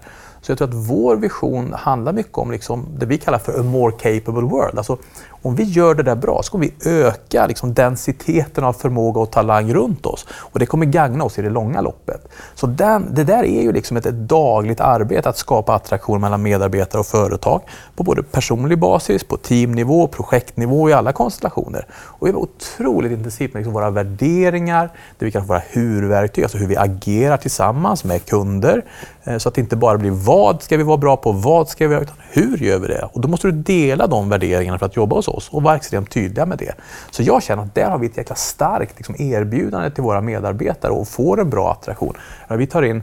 Så 0.48 0.52
jag 0.52 0.58
tror 0.58 0.68
att 0.68 0.74
vår 0.74 1.16
vision 1.16 1.74
handlar 1.78 2.12
mycket 2.12 2.38
om 2.38 2.50
liksom 2.50 2.86
det 2.98 3.06
vi 3.06 3.18
kallar 3.18 3.38
för 3.38 3.60
a 3.60 3.62
more 3.62 3.92
capable 3.92 4.42
world. 4.42 4.78
Alltså 4.78 4.98
om 5.42 5.54
vi 5.54 5.62
gör 5.62 5.94
det 5.94 6.02
där 6.02 6.14
bra 6.14 6.42
så 6.42 6.50
kommer 6.50 6.66
vi 6.66 6.90
öka 6.90 7.46
liksom 7.46 7.74
densiteten 7.74 8.64
av 8.64 8.72
förmåga 8.72 9.20
och 9.20 9.30
talang 9.30 9.74
runt 9.74 10.06
oss. 10.06 10.26
Och 10.30 10.58
det 10.58 10.66
kommer 10.66 10.86
gagna 10.86 11.24
oss 11.24 11.38
i 11.38 11.42
det 11.42 11.50
långa 11.50 11.80
loppet. 11.80 12.28
Så 12.54 12.66
den, 12.66 13.14
det 13.14 13.24
där 13.24 13.44
är 13.44 13.62
ju 13.62 13.72
liksom 13.72 13.96
ett, 13.96 14.06
ett, 14.06 14.14
dagligt 14.14 14.80
arbete 14.80 15.28
att 15.28 15.38
skapa 15.38 15.74
attraktion 15.74 16.20
mellan 16.20 16.42
medarbetare 16.42 17.00
och 17.00 17.06
företag 17.06 17.62
på 17.96 18.02
både 18.02 18.22
personlig 18.22 18.78
basis, 18.78 19.24
på 19.24 19.36
teamnivå, 19.36 20.06
projektnivå 20.06 20.82
och 20.82 20.90
i 20.90 20.92
alla 20.92 21.12
konstellationer. 21.12 21.86
Och 21.92 22.26
vi 22.26 22.30
jobbar 22.30 22.42
otroligt 22.42 23.12
intensivt 23.12 23.54
med 23.54 23.60
liksom 23.60 23.72
våra 23.72 23.90
värderingar, 23.90 24.90
det 25.18 25.24
vi 25.24 25.32
kallar 25.32 25.46
för 25.46 25.54
våra 25.54 25.62
hur-verktyg, 25.68 26.44
alltså 26.44 26.58
hur 26.58 26.66
vi 26.66 26.76
agerar 26.76 27.36
tillsammans 27.36 28.04
med 28.04 28.24
kunder. 28.24 28.84
Eh, 29.24 29.38
så 29.38 29.48
att 29.48 29.54
det 29.54 29.60
inte 29.60 29.76
bara 29.76 29.98
blir 29.98 30.10
vad 30.10 30.37
vad 30.38 30.62
ska 30.62 30.76
vi 30.76 30.82
vara 30.82 30.96
bra 30.96 31.16
på, 31.16 31.32
vad 31.32 31.68
ska 31.68 31.88
vi 31.88 31.94
göra, 31.94 32.02
utan 32.02 32.16
hur 32.30 32.56
gör 32.56 32.78
vi 32.78 32.86
det? 32.86 33.08
Och 33.12 33.20
då 33.20 33.28
måste 33.28 33.48
du 33.48 33.52
dela 33.52 34.06
de 34.06 34.28
värderingarna 34.28 34.78
för 34.78 34.86
att 34.86 34.96
jobba 34.96 35.16
hos 35.16 35.28
oss 35.28 35.48
och 35.48 35.62
vara 35.62 35.76
extremt 35.76 36.10
tydliga 36.10 36.46
med 36.46 36.58
det. 36.58 36.74
Så 37.10 37.22
jag 37.22 37.42
känner 37.42 37.62
att 37.62 37.74
där 37.74 37.90
har 37.90 37.98
vi 37.98 38.06
ett 38.06 38.16
jäkla 38.16 38.36
starkt 38.36 38.96
liksom, 38.96 39.14
erbjudande 39.18 39.90
till 39.90 40.02
våra 40.02 40.20
medarbetare 40.20 40.92
och 40.92 41.08
får 41.08 41.40
en 41.40 41.50
bra 41.50 41.72
attraktion. 41.72 42.14
Vi 42.48 42.66
tar 42.66 42.82
in 42.82 43.02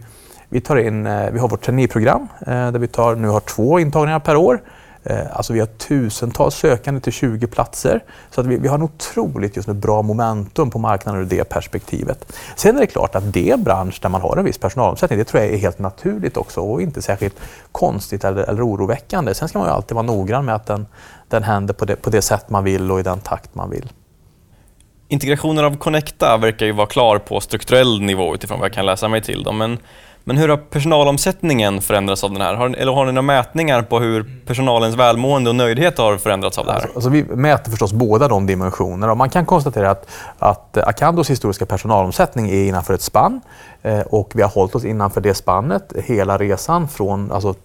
vi, 0.50 0.62
tar 0.62 0.76
in, 0.76 1.06
eh, 1.06 1.32
vi 1.32 1.40
har 1.40 1.50
vårt 1.50 1.62
traineeprogram 1.62 2.28
eh, 2.40 2.72
där 2.72 2.80
vi 2.80 2.88
tar, 2.88 3.16
nu 3.16 3.28
har 3.28 3.40
två 3.40 3.80
intagningar 3.80 4.20
per 4.20 4.36
år. 4.36 4.62
Eh, 5.06 5.38
alltså 5.38 5.54
vi 5.54 5.60
har 5.60 5.68
tusentals 5.68 6.56
sökande 6.56 7.02
till 7.02 7.14
20 7.14 7.48
platser. 7.48 8.04
Så 8.32 8.42
att 8.42 8.48
vi, 8.48 8.58
vi 8.58 8.68
har 8.68 8.76
en 8.76 8.84
otroligt 8.84 9.56
just 9.56 9.68
nu 9.68 9.74
bra 9.74 10.02
momentum 10.02 10.70
på 10.70 10.80
marknaden 10.80 11.22
ur 11.22 11.26
det 11.26 11.50
perspektivet. 11.50 12.34
Sen 12.56 12.76
är 12.76 12.80
det 12.80 12.88
klart 12.88 13.16
att 13.16 13.34
det 13.34 13.50
är 13.50 13.54
en 13.54 13.64
bransch 13.64 14.00
där 14.02 14.10
man 14.10 14.22
har 14.22 14.38
en 14.38 14.46
viss 14.46 14.58
personalomsättning. 14.58 15.20
Det 15.20 15.26
tror 15.26 15.44
jag 15.44 15.54
är 15.54 15.58
helt 15.58 15.80
naturligt 15.80 16.38
också 16.38 16.62
och 16.62 16.82
inte 16.82 17.02
särskilt 17.02 17.36
konstigt 17.72 18.24
eller, 18.24 18.44
eller 18.44 18.68
oroväckande. 18.68 19.34
Sen 19.34 19.48
ska 19.48 19.60
man 19.60 19.68
ju 19.68 19.74
alltid 19.74 19.96
vara 19.96 20.06
noggrann 20.06 20.46
med 20.46 20.56
att 20.56 20.66
den, 20.66 20.88
den 21.28 21.44
händer 21.44 21.74
på 21.74 21.86
det, 21.86 21.96
på 21.96 22.10
det 22.10 22.22
sätt 22.22 22.50
man 22.50 22.64
vill 22.64 22.92
och 22.92 23.00
i 23.00 23.04
den 23.04 23.20
takt 23.20 23.56
man 23.56 23.70
vill. 23.70 23.92
Integrationen 25.08 25.66
av 25.66 25.78
Connecta 25.78 26.38
verkar 26.38 26.66
ju 26.66 26.72
vara 26.72 26.88
klar 26.88 27.18
på 27.18 27.42
strukturell 27.42 28.02
nivå 28.02 28.36
utifrån 28.36 28.60
vad 28.60 28.66
jag 28.66 28.74
kan 28.74 28.86
läsa 28.86 29.08
mig 29.08 29.22
till. 29.22 29.44
Dem, 29.44 29.58
Men 29.58 29.78
men 30.28 30.38
hur 30.38 30.50
har 30.50 30.58
personalomsättningen 30.58 31.82
förändrats 31.82 32.24
av 32.24 32.32
den 32.32 32.42
här? 32.42 32.56
Har, 32.56 32.70
eller 32.70 32.92
har 32.92 33.06
ni 33.06 33.12
några 33.12 33.22
mätningar 33.22 33.82
på 33.82 34.00
hur 34.00 34.42
personalens 34.46 34.96
välmående 34.96 35.50
och 35.50 35.56
nöjdhet 35.56 35.98
har 35.98 36.18
förändrats 36.18 36.58
av 36.58 36.66
det 36.66 36.72
här? 36.72 36.80
Alltså, 36.80 36.96
alltså 36.96 37.10
vi 37.10 37.24
mäter 37.24 37.72
förstås 37.72 37.94
båda 37.94 38.28
de 38.28 38.48
dimensionerna. 38.48 39.16
Man 39.16 39.30
kan 39.30 39.46
konstatera 39.46 39.92
att, 39.92 40.08
att 40.40 40.78
Acandos 40.78 41.30
historiska 41.30 41.66
personalomsättning 41.66 42.50
är 42.50 42.64
innanför 42.64 42.94
ett 42.94 43.02
spann 43.02 43.42
eh, 43.82 44.00
och 44.00 44.32
vi 44.36 44.42
har 44.42 44.50
hållit 44.50 44.76
oss 44.76 44.86
innanför 44.86 45.22
det 45.22 45.34
spannet 45.34 45.94
hela 46.06 46.38
resan 46.38 46.88
från 46.88 47.32
alltså, 47.32 47.56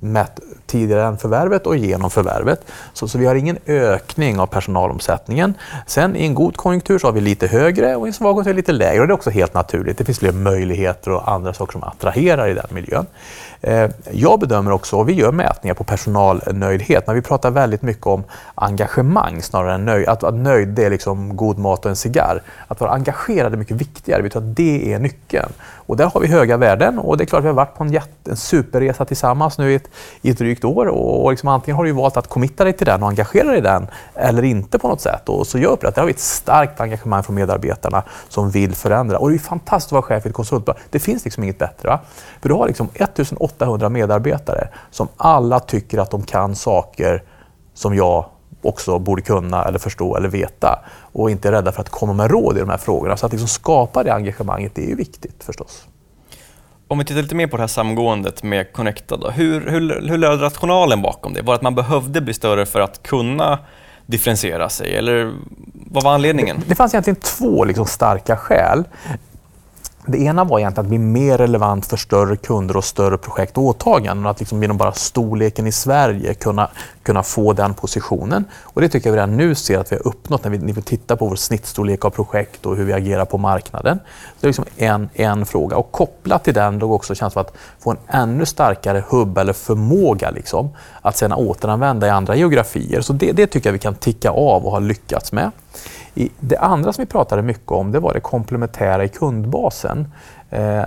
mät, 0.00 0.40
tidigare 0.72 1.04
än 1.04 1.18
förvärvet 1.18 1.66
och 1.66 1.76
genom 1.76 2.10
förvärvet. 2.10 2.60
Så, 2.92 3.08
så 3.08 3.18
vi 3.18 3.26
har 3.26 3.34
ingen 3.34 3.58
ökning 3.66 4.40
av 4.40 4.46
personalomsättningen. 4.46 5.54
Sen 5.86 6.16
i 6.16 6.26
en 6.26 6.34
god 6.34 6.56
konjunktur 6.56 6.98
så 6.98 7.06
har 7.06 7.12
vi 7.12 7.20
lite 7.20 7.46
högre 7.46 7.96
och 7.96 8.06
i 8.06 8.08
en 8.08 8.14
svag 8.14 8.34
konjunktur 8.34 8.54
lite 8.54 8.72
lägre. 8.72 9.00
Och 9.00 9.06
det 9.06 9.12
är 9.12 9.14
också 9.14 9.30
helt 9.30 9.54
naturligt. 9.54 9.98
Det 9.98 10.04
finns 10.04 10.18
fler 10.18 10.32
möjligheter 10.32 11.10
och 11.10 11.32
andra 11.32 11.54
saker 11.54 11.72
som 11.72 11.82
attraherar 11.82 12.48
i 12.48 12.54
den 12.54 12.66
miljön. 12.70 13.06
Eh, 13.60 13.90
jag 14.10 14.40
bedömer 14.40 14.70
också, 14.72 14.96
och 14.96 15.08
vi 15.08 15.12
gör 15.12 15.32
mätningar 15.32 15.74
på 15.74 15.84
personalnöjdhet, 15.84 17.06
men 17.06 17.16
vi 17.16 17.22
pratar 17.22 17.50
väldigt 17.50 17.82
mycket 17.82 18.06
om 18.06 18.24
engagemang 18.54 19.42
snarare 19.42 19.74
än 19.74 19.84
nöjd. 19.84 20.08
Att 20.08 20.22
vara 20.22 20.34
nöjd 20.34 20.68
det 20.68 20.84
är 20.84 20.90
liksom 20.90 21.36
god 21.36 21.58
mat 21.58 21.84
och 21.84 21.90
en 21.90 21.96
cigarr. 21.96 22.42
Att 22.68 22.80
vara 22.80 22.90
engagerad 22.90 23.52
är 23.52 23.56
mycket 23.56 23.76
viktigare. 23.76 24.22
Vi 24.22 24.30
tror 24.30 24.42
att 24.42 24.56
det 24.56 24.92
är 24.92 24.98
nyckeln. 24.98 25.52
Och 25.86 25.96
där 25.96 26.06
har 26.06 26.20
vi 26.20 26.26
höga 26.26 26.56
värden 26.56 26.98
och 26.98 27.16
det 27.16 27.24
är 27.24 27.26
klart 27.26 27.38
att 27.38 27.44
vi 27.44 27.48
har 27.48 27.54
varit 27.54 27.74
på 27.74 27.84
en, 27.84 27.92
jätte, 27.92 28.30
en 28.30 28.36
superresa 28.36 29.04
tillsammans 29.04 29.58
nu 29.58 29.72
i 29.72 29.74
ett, 29.74 29.88
i 30.22 30.30
ett 30.30 30.38
drygt 30.38 30.61
år 30.64 30.86
och, 30.86 31.24
och 31.24 31.30
liksom 31.30 31.48
antingen 31.48 31.76
har 31.76 31.84
du 31.84 31.92
valt 31.92 32.16
att 32.16 32.28
committa 32.28 32.64
dig 32.64 32.72
till 32.72 32.86
den 32.86 33.02
och 33.02 33.08
engagera 33.08 33.48
dig 33.48 33.58
i 33.58 33.60
den 33.60 33.86
eller 34.14 34.42
inte 34.42 34.78
på 34.78 34.88
något 34.88 35.00
sätt. 35.00 35.28
Och 35.28 35.46
så 35.46 35.58
gör 35.58 35.70
vi 35.70 35.86
det. 35.86 35.94
Där 35.94 36.02
har 36.02 36.06
vi 36.06 36.12
ett 36.12 36.20
starkt 36.20 36.80
engagemang 36.80 37.22
från 37.22 37.34
medarbetarna 37.34 38.02
som 38.28 38.50
vill 38.50 38.74
förändra. 38.74 39.18
Och 39.18 39.30
det 39.30 39.36
är 39.36 39.38
fantastiskt 39.38 39.88
att 39.88 39.92
vara 39.92 40.02
chef 40.02 40.26
i 40.26 40.28
ett 40.28 40.34
konsultbolag. 40.34 40.80
Det 40.90 40.98
finns 40.98 41.24
liksom 41.24 41.42
inget 41.44 41.58
bättre. 41.58 41.88
Va? 41.88 42.00
För 42.40 42.48
du 42.48 42.54
har 42.54 42.66
liksom 42.66 42.88
1800 42.94 43.88
medarbetare 43.88 44.68
som 44.90 45.08
alla 45.16 45.60
tycker 45.60 45.98
att 45.98 46.10
de 46.10 46.22
kan 46.22 46.54
saker 46.56 47.22
som 47.74 47.94
jag 47.94 48.24
också 48.62 48.98
borde 48.98 49.22
kunna 49.22 49.64
eller 49.64 49.78
förstå 49.78 50.16
eller 50.16 50.28
veta 50.28 50.84
och 51.12 51.30
inte 51.30 51.48
är 51.48 51.52
rädda 51.52 51.72
för 51.72 51.80
att 51.80 51.88
komma 51.88 52.12
med 52.12 52.30
råd 52.30 52.56
i 52.56 52.60
de 52.60 52.68
här 52.68 52.78
frågorna. 52.78 53.16
Så 53.16 53.26
att 53.26 53.32
liksom 53.32 53.48
skapa 53.48 54.02
det 54.02 54.14
engagemanget 54.14 54.74
det 54.74 54.84
är 54.84 54.88
ju 54.88 54.94
viktigt 54.94 55.44
förstås. 55.44 55.86
Om 56.92 56.98
vi 56.98 57.04
tittar 57.04 57.22
lite 57.22 57.34
mer 57.34 57.46
på 57.46 57.56
det 57.56 57.62
här 57.62 57.68
samgåendet 57.68 58.42
med 58.42 58.72
Connecta, 58.72 59.16
då. 59.16 59.30
hur, 59.30 59.70
hur, 59.70 60.08
hur 60.08 60.18
löd 60.18 60.42
rationalen 60.42 61.02
bakom 61.02 61.34
det? 61.34 61.42
Var 61.42 61.52
det 61.52 61.56
att 61.56 61.62
man 61.62 61.74
behövde 61.74 62.20
bli 62.20 62.34
större 62.34 62.66
för 62.66 62.80
att 62.80 63.02
kunna 63.02 63.58
differentiera 64.06 64.68
sig 64.68 64.96
eller 64.96 65.32
vad 65.72 66.04
var 66.04 66.14
anledningen? 66.14 66.56
Det, 66.60 66.64
det 66.68 66.74
fanns 66.74 66.94
egentligen 66.94 67.20
två 67.20 67.64
liksom 67.64 67.86
starka 67.86 68.36
skäl. 68.36 68.84
Det 70.06 70.18
ena 70.18 70.44
var 70.44 70.58
egentligen 70.58 70.84
att 70.84 70.88
bli 70.88 70.98
mer 70.98 71.38
relevant 71.38 71.86
för 71.86 71.96
större 71.96 72.36
kunder 72.36 72.76
och 72.76 72.84
större 72.84 73.18
projekt 73.18 73.58
och 73.58 73.64
åtaganden. 73.64 74.26
Att 74.26 74.40
liksom 74.40 74.62
genom 74.62 74.76
bara 74.76 74.92
storleken 74.92 75.66
i 75.66 75.72
Sverige 75.72 76.34
kunna, 76.34 76.70
kunna 77.02 77.22
få 77.22 77.52
den 77.52 77.74
positionen. 77.74 78.44
Och 78.62 78.80
det 78.80 78.88
tycker 78.88 79.08
jag 79.08 79.12
vi 79.12 79.16
redan 79.16 79.36
nu 79.36 79.54
ser 79.54 79.78
att 79.78 79.92
vi 79.92 79.96
har 79.96 80.06
uppnått 80.06 80.44
när 80.44 80.50
vi, 80.50 80.58
när 80.58 80.72
vi 80.72 80.82
tittar 80.82 81.16
på 81.16 81.28
vår 81.28 81.36
snittstorlek 81.36 82.04
av 82.04 82.10
projekt 82.10 82.66
och 82.66 82.76
hur 82.76 82.84
vi 82.84 82.92
agerar 82.92 83.24
på 83.24 83.38
marknaden. 83.38 84.00
Det 84.40 84.46
är 84.46 84.48
liksom 84.48 84.64
en, 84.76 85.08
en 85.14 85.46
fråga. 85.46 85.76
Och 85.76 85.92
kopplat 85.92 86.44
till 86.44 86.54
den 86.54 86.78
låg 86.78 86.92
också 86.92 87.14
känslan 87.14 87.44
att 87.46 87.54
få 87.80 87.90
en 87.90 87.98
ännu 88.06 88.46
starkare 88.46 89.04
hubb 89.08 89.38
eller 89.38 89.52
förmåga 89.52 90.30
liksom, 90.30 90.70
att 91.00 91.16
sedan 91.16 91.32
återanvända 91.32 92.06
i 92.06 92.10
andra 92.10 92.36
geografier. 92.36 93.00
Så 93.00 93.12
det, 93.12 93.32
det 93.32 93.46
tycker 93.46 93.68
jag 93.68 93.72
vi 93.72 93.78
kan 93.78 93.94
ticka 93.94 94.30
av 94.30 94.66
och 94.66 94.72
har 94.72 94.80
lyckats 94.80 95.32
med. 95.32 95.50
Det 96.40 96.56
andra 96.56 96.92
som 96.92 97.02
vi 97.02 97.06
pratade 97.06 97.42
mycket 97.42 97.70
om 97.70 97.92
det 97.92 98.00
var 98.00 98.14
det 98.14 98.20
komplementära 98.20 99.04
i 99.04 99.08
kundbasen. 99.08 100.12
Eh, 100.52 100.84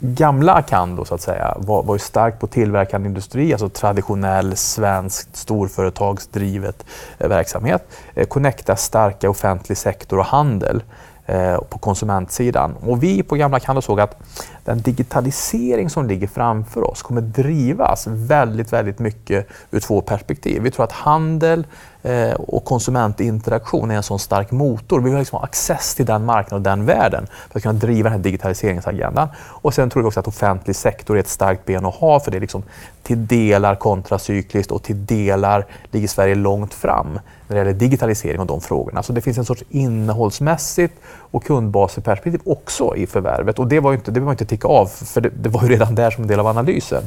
gamla 0.00 0.54
Acando 0.54 1.04
så 1.04 1.14
att 1.14 1.20
säga, 1.20 1.54
var, 1.58 1.82
var 1.82 1.94
ju 1.94 1.98
starkt 1.98 2.40
på 2.40 2.46
tillverkande 2.46 3.08
industri, 3.08 3.52
alltså 3.52 3.68
traditionell 3.68 4.56
svensk 4.56 5.28
storföretagsdrivet 5.32 6.84
eh, 7.18 7.28
verksamhet. 7.28 7.82
Eh, 8.14 8.26
Connecta 8.26 8.76
starka 8.76 9.30
offentlig 9.30 9.78
sektor 9.78 10.18
och 10.18 10.24
handel 10.24 10.82
eh, 11.26 11.58
på 11.58 11.78
konsumentsidan. 11.78 12.76
Och 12.86 13.02
vi 13.02 13.22
på 13.22 13.36
gamla 13.36 13.56
Acando 13.56 13.82
såg 13.82 14.00
att 14.00 14.16
den 14.64 14.80
digitalisering 14.80 15.90
som 15.90 16.06
ligger 16.06 16.26
framför 16.26 16.90
oss 16.90 17.02
kommer 17.02 17.20
drivas 17.20 18.06
väldigt, 18.06 18.72
väldigt 18.72 18.98
mycket 18.98 19.46
ur 19.70 19.80
två 19.80 20.00
perspektiv. 20.00 20.62
Vi 20.62 20.70
tror 20.70 20.84
att 20.84 20.92
handel 20.92 21.66
eh, 22.02 22.32
och 22.32 22.64
konsumentinteraktion 22.64 23.90
är 23.90 23.96
en 23.96 24.02
sån 24.02 24.18
stark 24.18 24.50
motor. 24.50 25.00
Vi 25.00 25.10
vill 25.10 25.18
liksom 25.18 25.38
ha 25.38 25.44
access 25.44 25.94
till 25.94 26.06
den 26.06 26.24
marknaden 26.24 26.56
och 26.56 26.62
den 26.62 26.86
världen 26.86 27.26
för 27.50 27.58
att 27.58 27.62
kunna 27.62 27.78
driva 27.78 28.10
den 28.10 28.18
här 28.18 28.24
digitaliseringsagendan. 28.24 29.28
Och 29.36 29.74
sen 29.74 29.90
tror 29.90 30.02
vi 30.02 30.08
också 30.08 30.20
att 30.20 30.28
offentlig 30.28 30.76
sektor 30.76 31.16
är 31.16 31.20
ett 31.20 31.28
starkt 31.28 31.64
ben 31.64 31.86
att 31.86 31.94
ha 31.94 32.20
för 32.20 32.30
det 32.30 32.38
är 32.38 32.40
liksom 32.40 32.62
till 33.02 33.26
delar 33.26 33.74
kontracykliskt 33.74 34.72
och 34.72 34.82
till 34.82 35.06
delar 35.06 35.66
ligger 35.90 36.08
Sverige 36.08 36.34
långt 36.34 36.74
fram 36.74 37.20
när 37.48 37.56
det 37.56 37.60
gäller 37.60 37.72
digitalisering 37.72 38.40
och 38.40 38.46
de 38.46 38.60
frågorna. 38.60 39.02
Så 39.02 39.12
det 39.12 39.20
finns 39.20 39.38
en 39.38 39.44
sorts 39.44 39.62
innehållsmässigt 39.70 40.94
och 41.30 41.44
kundbasperspektiv 41.44 42.40
också 42.44 42.96
i 42.96 43.06
förvärvet. 43.06 43.58
Och 43.58 43.66
det 43.66 43.80
var 43.80 43.92
inte, 43.94 44.10
det 44.10 44.20
var 44.20 44.30
inte 44.30 44.44
ticka 44.44 44.68
av, 44.68 44.86
för 44.86 45.20
det, 45.20 45.30
det, 45.42 45.48
var 45.48 45.62
ju 45.62 45.68
redan 45.68 45.94
där 45.94 46.10
som 46.10 46.22
en 46.22 46.28
del 46.28 46.40
av 46.40 46.46
analysen. 46.46 47.02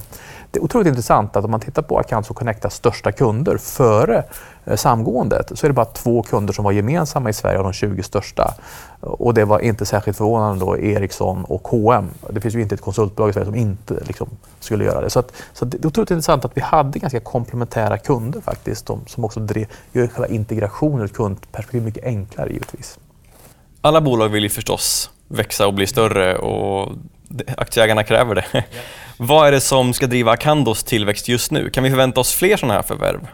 Det 0.54 0.60
är 0.60 0.64
otroligt 0.64 0.88
intressant 0.88 1.36
att 1.36 1.46
om 1.46 1.52
man 1.52 1.60
tittar 1.60 1.82
på 1.82 1.96
och 2.30 2.36
Connectas 2.36 2.76
största 2.76 3.12
kunder 3.12 3.58
före 3.58 4.24
eh, 4.66 4.76
samgåendet 4.76 5.52
så 5.56 5.66
är 5.66 5.70
det 5.70 5.74
bara 5.74 5.86
två 5.86 6.24
kunder 6.24 6.54
som 6.54 6.66
var 6.66 6.72
gemensamma 6.72 7.30
i 7.30 7.34
Sverige 7.34 7.58
av 7.58 7.64
de 7.64 7.74
20 7.74 8.04
största. 8.04 8.54
Och 9.00 9.34
det 9.34 9.46
var 9.46 9.60
inte 9.60 9.86
särskilt 9.86 10.18
förvånande 10.18 10.66
då, 10.66 10.78
Ericsson 10.78 11.46
och 11.46 11.68
H&M. 11.68 12.10
Det 12.30 12.42
finns 12.42 12.56
ju 12.56 12.62
inte 12.62 12.76
ett 12.76 12.82
konsultbolag 12.82 13.30
i 13.30 13.34
Sverige 13.34 13.46
som 13.46 13.56
inte 13.56 13.94
liksom, 14.08 14.30
skulle 14.60 14.84
göra 14.86 15.02
det. 15.02 15.10
Så, 15.10 15.20
att, 15.20 15.32
så 15.54 15.66
det 15.66 15.78
är 15.78 15.88
otroligt 15.88 16.12
intressant 16.12 16.46
att 16.46 16.58
vi 16.58 16.62
hade 16.62 17.00
ganska 17.00 17.20
komplementära 17.20 17.98
kunder 17.98 18.42
faktiskt, 18.42 18.86
de, 18.86 19.06
som 19.08 19.26
också 19.26 19.40
drev, 19.40 19.66
gör 19.92 20.08
själva 20.08 20.28
integrationen 20.28 21.02
ur 21.02 21.08
kundperspektiv 21.08 21.84
mycket 21.84 22.04
enklare 22.04 22.50
givetvis. 22.50 23.00
Alla 23.82 24.02
bolag 24.02 24.30
vill 24.30 24.44
ju 24.44 24.50
förstås 24.50 25.10
växa 25.28 25.68
och 25.68 25.74
bli 25.74 25.88
större 25.88 26.38
och 26.38 26.92
aktieägarna 27.58 28.04
kräver 28.04 28.36
det. 28.36 28.66
Vad 29.18 29.48
är 29.48 29.52
det 29.52 29.62
som 29.62 29.94
ska 29.94 30.08
driva 30.08 30.32
Acandos 30.32 30.84
tillväxt 30.84 31.28
just 31.28 31.52
nu? 31.52 31.70
Kan 31.70 31.84
vi 31.84 31.90
förvänta 31.90 32.20
oss 32.20 32.34
fler 32.34 32.58
sådana 32.58 32.74
här 32.74 32.82
förvärv? 32.82 33.28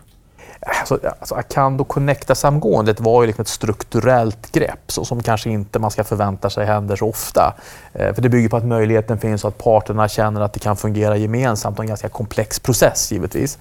Alltså, 0.62 1.00
alltså 1.20 1.36
Acando 1.36 1.84
Connecta-samgåendet 1.84 3.00
var 3.00 3.22
ju 3.22 3.28
liksom 3.28 3.42
ett 3.42 3.48
strukturellt 3.48 4.52
grepp 4.52 4.80
så 4.88 5.06
som 5.06 5.24
kanske 5.24 5.50
inte 5.50 5.80
man 5.80 5.92
ska 5.92 6.04
förvänta 6.04 6.50
sig 6.50 6.66
händer 6.66 6.96
så 6.96 7.10
ofta. 7.10 7.56
Eh, 7.94 8.14
för 8.14 8.22
det 8.22 8.30
bygger 8.30 8.50
på 8.50 8.58
att 8.58 8.66
möjligheten 8.66 9.18
finns 9.18 9.44
och 9.44 9.48
att 9.48 9.58
parterna 9.58 10.08
känner 10.08 10.42
att 10.42 10.54
det 10.54 10.60
kan 10.60 10.78
fungera 10.78 11.18
gemensamt 11.18 11.78
och 11.78 11.84
en 11.84 11.88
ganska 11.88 12.10
komplex 12.10 12.60
process 12.60 13.12
givetvis. 13.12 13.58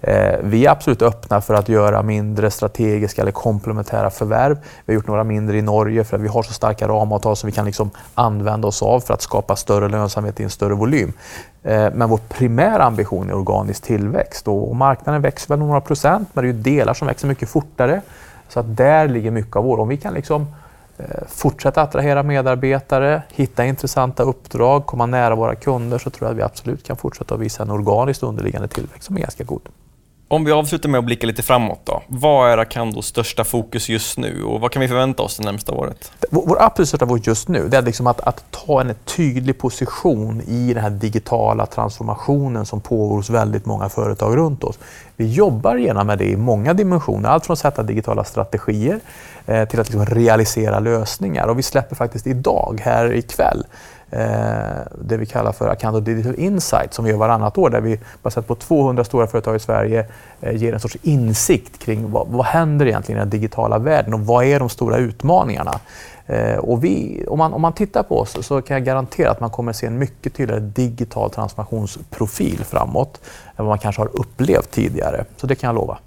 Eh, 0.00 0.38
vi 0.42 0.66
är 0.66 0.70
absolut 0.70 1.02
öppna 1.02 1.40
för 1.40 1.54
att 1.54 1.68
göra 1.68 2.02
mindre 2.02 2.50
strategiska 2.50 3.22
eller 3.22 3.32
komplementära 3.32 4.10
förvärv. 4.10 4.58
Vi 4.84 4.92
har 4.92 4.94
gjort 4.94 5.06
några 5.06 5.24
mindre 5.24 5.58
i 5.58 5.62
Norge 5.62 6.04
för 6.04 6.16
att 6.16 6.22
vi 6.22 6.28
har 6.28 6.42
så 6.42 6.52
starka 6.52 6.88
ramavtal 6.88 7.36
som 7.36 7.46
vi 7.46 7.52
kan 7.52 7.66
liksom 7.66 7.90
använda 8.14 8.68
oss 8.68 8.82
av 8.82 9.00
för 9.00 9.14
att 9.14 9.22
skapa 9.22 9.56
större 9.56 9.88
lönsamhet 9.88 10.40
i 10.40 10.42
en 10.42 10.50
större 10.50 10.74
volym. 10.74 11.12
Eh, 11.62 11.88
men 11.94 12.08
vår 12.08 12.20
primära 12.28 12.84
ambition 12.84 13.30
är 13.30 13.34
organisk 13.34 13.82
tillväxt 13.82 14.48
och 14.48 14.76
marknaden 14.76 15.22
växer 15.22 15.48
väl 15.48 15.58
några 15.58 15.80
procent 15.80 16.28
men 16.32 16.44
det 16.44 16.50
är 16.50 16.52
ju 16.52 16.62
delar 16.62 16.94
som 16.94 17.08
växer 17.08 17.28
mycket 17.28 17.48
fortare. 17.48 18.00
Så 18.48 18.60
att 18.60 18.76
där 18.76 19.08
ligger 19.08 19.30
mycket 19.30 19.56
av 19.56 19.64
vår. 19.64 19.80
Om 19.80 19.88
vi 19.88 19.96
kan 19.96 20.14
liksom 20.14 20.46
eh, 20.98 21.04
fortsätta 21.28 21.82
attrahera 21.82 22.22
medarbetare, 22.22 23.22
hitta 23.28 23.64
intressanta 23.64 24.22
uppdrag, 24.22 24.86
komma 24.86 25.06
nära 25.06 25.34
våra 25.34 25.54
kunder 25.54 25.98
så 25.98 26.10
tror 26.10 26.26
jag 26.28 26.30
att 26.30 26.38
vi 26.38 26.42
absolut 26.42 26.86
kan 26.86 26.96
fortsätta 26.96 27.34
att 27.34 27.40
visa 27.40 27.62
en 27.62 27.70
organiskt 27.70 28.22
underliggande 28.22 28.68
tillväxt 28.68 29.04
som 29.04 29.16
är 29.16 29.20
ganska 29.20 29.44
god. 29.44 29.68
Om 30.30 30.44
vi 30.44 30.52
avslutar 30.52 30.88
med 30.88 30.98
att 30.98 31.04
blicka 31.04 31.26
lite 31.26 31.42
framåt 31.42 31.80
då. 31.84 32.02
Vad 32.06 32.50
är 32.50 32.58
Acandos 32.58 33.06
största 33.06 33.44
fokus 33.44 33.88
just 33.88 34.18
nu 34.18 34.42
och 34.44 34.60
vad 34.60 34.70
kan 34.70 34.82
vi 34.82 34.88
förvänta 34.88 35.22
oss 35.22 35.36
det 35.36 35.44
närmsta 35.44 35.72
året? 35.72 36.12
Vår 36.30 36.62
absolut 36.62 36.88
största 36.88 37.06
fokus 37.06 37.26
just 37.26 37.48
nu 37.48 37.68
det 37.68 37.76
är 37.76 37.82
liksom 37.82 38.06
att, 38.06 38.20
att, 38.20 38.44
ta 38.50 38.80
en 38.80 38.94
tydlig 39.04 39.58
position 39.58 40.40
i 40.40 40.74
den 40.74 40.82
här 40.82 40.90
digitala 40.90 41.66
transformationen 41.66 42.66
som 42.66 42.80
pågår 42.80 43.16
hos 43.16 43.30
väldigt 43.30 43.66
många 43.66 43.88
företag 43.88 44.36
runt 44.36 44.64
oss. 44.64 44.78
Vi 45.16 45.32
jobbar 45.32 45.76
gärna 45.76 46.04
med 46.04 46.18
det 46.18 46.30
i 46.30 46.36
många 46.36 46.74
dimensioner. 46.74 47.28
Allt 47.28 47.46
från 47.46 47.52
att 47.52 47.58
sätta 47.58 47.82
digitala 47.82 48.24
strategier 48.24 49.00
eh, 49.46 49.68
till 49.68 49.80
att 49.80 49.88
liksom 49.88 50.06
realisera 50.06 50.80
lösningar. 50.80 51.46
Och 51.46 51.58
vi 51.58 51.62
släpper 51.62 51.96
faktiskt 51.96 52.26
idag, 52.26 52.80
här 52.84 53.14
ikväll, 53.14 53.64
det 54.10 55.16
vi 55.16 55.26
kallar 55.26 55.52
för 55.52 55.68
Accounto 55.68 56.00
Digital 56.00 56.34
Insight 56.34 56.94
som 56.94 57.04
vi 57.04 57.10
gör 57.10 57.18
varannat 57.18 57.58
år 57.58 57.70
där 57.70 57.80
vi 57.80 58.00
baserat 58.22 58.46
på 58.46 58.54
200 58.54 59.04
stora 59.04 59.26
företag 59.26 59.56
i 59.56 59.58
Sverige 59.58 60.06
eh, 60.40 60.56
ger 60.56 60.72
en 60.72 60.80
sorts 60.80 60.96
insikt 61.02 61.78
kring 61.78 62.10
vad, 62.10 62.28
vad 62.28 62.46
händer 62.46 62.86
egentligen 62.86 63.18
i 63.18 63.20
den 63.20 63.30
digitala 63.30 63.78
världen 63.78 64.14
och 64.14 64.20
vad 64.20 64.44
är 64.44 64.58
de 64.58 64.68
stora 64.68 64.96
utmaningarna. 64.96 65.80
Eh, 66.26 66.56
och 66.56 66.84
vi, 66.84 67.24
om, 67.28 67.38
man, 67.38 67.52
om 67.52 67.62
man 67.62 67.72
tittar 67.72 68.02
på 68.02 68.18
oss 68.18 68.46
så 68.46 68.62
kan 68.62 68.74
jag 68.74 68.84
garantera 68.84 69.30
att 69.30 69.40
man 69.40 69.50
kommer 69.50 69.72
se 69.72 69.86
en 69.86 69.98
mycket 69.98 70.34
tydligare 70.34 70.60
digital 70.60 71.30
transformationsprofil 71.30 72.64
framåt 72.64 73.20
än 73.56 73.64
vad 73.64 73.66
man 73.66 73.78
kanske 73.78 74.02
har 74.02 74.20
upplevt 74.20 74.70
tidigare. 74.70 75.24
Så 75.36 75.46
det 75.46 75.54
kan 75.54 75.68
jag 75.68 75.74
lova. 75.74 75.98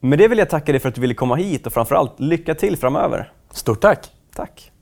Med 0.00 0.18
det 0.18 0.28
vill 0.28 0.38
jag 0.38 0.50
tacka 0.50 0.72
dig 0.72 0.80
för 0.80 0.88
att 0.88 0.94
du 0.94 1.00
ville 1.00 1.14
komma 1.14 1.34
hit 1.34 1.66
och 1.66 1.72
framförallt 1.72 2.20
lycka 2.20 2.54
till 2.54 2.76
framöver. 2.76 3.32
Stort 3.50 3.80
tack! 3.80 4.10
Tack! 4.34 4.72